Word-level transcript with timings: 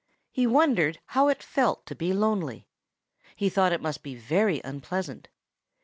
He 0.31 0.47
wondered 0.47 0.99
how 1.05 1.27
it 1.27 1.43
felt 1.43 1.85
to 1.85 1.93
be 1.93 2.11
lonely; 2.11 2.67
he 3.35 3.49
thought 3.51 3.71
it 3.71 3.83
must 3.83 4.01
be 4.01 4.15
very 4.15 4.59
unpleasant. 4.63 5.27